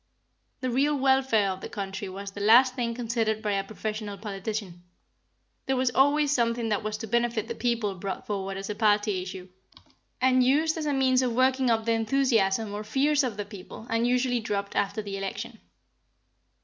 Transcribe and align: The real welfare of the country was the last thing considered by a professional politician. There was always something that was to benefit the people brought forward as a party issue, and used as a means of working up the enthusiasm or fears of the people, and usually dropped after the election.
The 0.61 0.71
real 0.71 0.97
welfare 0.97 1.51
of 1.51 1.61
the 1.61 1.69
country 1.69 2.09
was 2.09 2.31
the 2.31 2.41
last 2.41 2.73
thing 2.73 2.95
considered 2.95 3.39
by 3.43 3.51
a 3.51 3.63
professional 3.63 4.17
politician. 4.17 4.81
There 5.67 5.75
was 5.75 5.91
always 5.91 6.31
something 6.31 6.69
that 6.69 6.81
was 6.81 6.97
to 6.97 7.07
benefit 7.07 7.47
the 7.47 7.53
people 7.53 7.93
brought 7.93 8.25
forward 8.25 8.57
as 8.57 8.67
a 8.67 8.73
party 8.73 9.21
issue, 9.21 9.47
and 10.19 10.43
used 10.43 10.75
as 10.75 10.87
a 10.87 10.91
means 10.93 11.21
of 11.21 11.33
working 11.33 11.69
up 11.69 11.85
the 11.85 11.91
enthusiasm 11.91 12.73
or 12.73 12.83
fears 12.83 13.23
of 13.23 13.37
the 13.37 13.45
people, 13.45 13.85
and 13.91 14.07
usually 14.07 14.39
dropped 14.39 14.75
after 14.75 15.03
the 15.03 15.17
election. 15.17 15.59